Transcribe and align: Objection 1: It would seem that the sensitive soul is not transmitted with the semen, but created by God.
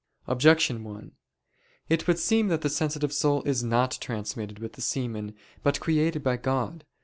Objection 0.25 0.83
1: 0.83 1.11
It 1.87 2.07
would 2.07 2.17
seem 2.17 2.47
that 2.47 2.61
the 2.61 2.69
sensitive 2.69 3.13
soul 3.13 3.43
is 3.43 3.63
not 3.63 3.99
transmitted 4.01 4.57
with 4.57 4.73
the 4.73 4.81
semen, 4.81 5.35
but 5.61 5.79
created 5.79 6.23
by 6.23 6.37
God. 6.37 6.85